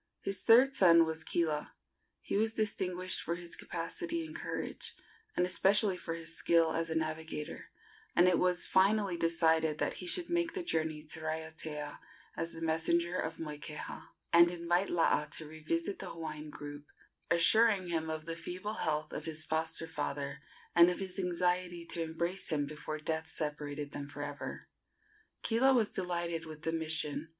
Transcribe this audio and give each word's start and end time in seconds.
His 0.23 0.41
third 0.41 0.73
son 0.73 1.05
was 1.05 1.23
Kila. 1.23 1.73
He 2.23 2.35
was 2.35 2.55
distinguished 2.55 3.21
for 3.21 3.35
his 3.35 3.55
capacity 3.55 4.25
and 4.25 4.35
courage, 4.35 4.95
and 5.37 5.45
especially 5.45 5.95
for 5.95 6.15
his 6.15 6.35
skill 6.35 6.73
as 6.73 6.89
a 6.89 6.95
navigator, 6.95 7.69
and 8.15 8.27
it 8.27 8.39
was 8.39 8.65
finally 8.65 9.15
decided 9.15 9.77
that 9.77 9.93
he 10.01 10.07
should 10.07 10.27
make 10.27 10.55
the 10.55 10.63
journey 10.63 11.03
to 11.03 11.19
Raiatea 11.21 11.99
as 12.35 12.51
the 12.53 12.61
messenger 12.63 13.15
of 13.15 13.37
Moikeha, 13.37 14.07
and 14.33 14.49
invite 14.49 14.89
Laa 14.89 15.25
to 15.27 15.47
revisit 15.47 15.99
the 15.99 16.09
Hawaiian 16.09 16.49
group, 16.49 16.87
assuring 17.29 17.89
him 17.89 18.09
of 18.09 18.25
the 18.25 18.35
feeble 18.35 18.73
health 18.81 19.13
of 19.13 19.25
his 19.25 19.43
foster 19.43 19.85
father 19.85 20.41
and 20.75 20.89
of 20.89 20.97
his 20.97 21.19
anxiety 21.19 21.85
to 21.85 22.01
embrace 22.01 22.47
him 22.47 22.65
before 22.65 22.97
death 22.97 23.29
separated 23.29 23.91
them 23.91 24.07
for 24.07 24.23
ever. 24.23 24.67
Kila 25.43 25.75
was 25.75 25.89
delighted 25.89 26.45
with 26.47 26.63
the 26.63 26.71
mission. 26.71 27.29